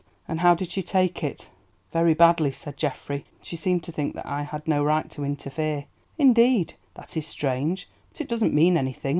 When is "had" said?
4.41-4.67